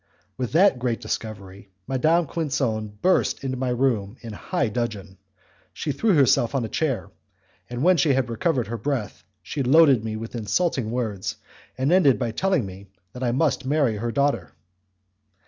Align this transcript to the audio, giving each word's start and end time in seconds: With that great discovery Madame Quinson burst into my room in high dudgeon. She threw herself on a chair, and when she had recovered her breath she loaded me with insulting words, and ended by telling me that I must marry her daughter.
With 0.35 0.51
that 0.53 0.79
great 0.79 0.99
discovery 0.99 1.69
Madame 1.87 2.25
Quinson 2.25 2.97
burst 3.03 3.43
into 3.43 3.55
my 3.55 3.69
room 3.69 4.17
in 4.21 4.33
high 4.33 4.67
dudgeon. 4.67 5.19
She 5.73 5.91
threw 5.91 6.15
herself 6.15 6.55
on 6.55 6.65
a 6.65 6.69
chair, 6.69 7.11
and 7.69 7.83
when 7.83 7.97
she 7.97 8.13
had 8.15 8.27
recovered 8.27 8.65
her 8.65 8.79
breath 8.79 9.23
she 9.43 9.61
loaded 9.61 10.03
me 10.03 10.15
with 10.15 10.33
insulting 10.33 10.89
words, 10.89 11.35
and 11.77 11.91
ended 11.91 12.17
by 12.17 12.31
telling 12.31 12.65
me 12.65 12.87
that 13.13 13.21
I 13.21 13.31
must 13.31 13.63
marry 13.63 13.97
her 13.97 14.11
daughter. 14.11 14.53